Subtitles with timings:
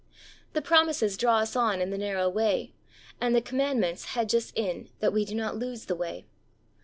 [0.53, 2.73] The promises draw us on in the narrow way,
[3.21, 6.25] and the commandments hedge us in that we do not lose the way.